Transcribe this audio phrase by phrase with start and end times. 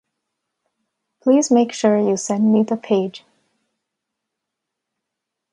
[1.21, 3.23] Please make sure you send me the page.